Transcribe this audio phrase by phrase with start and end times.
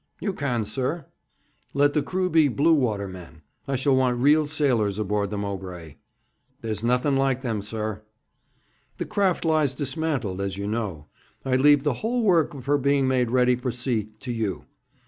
[0.19, 1.05] 'You can, sir.'
[1.75, 3.43] 'Let the crew be blue water men.
[3.67, 5.93] I shall want real sailors aboard the Mowbray.'
[6.61, 8.01] 'There's nothing like them, sir.'
[8.97, 11.05] 'The craft lies dismantled, as you know.
[11.45, 14.65] I leave the whole work of her being made ready for sea to you.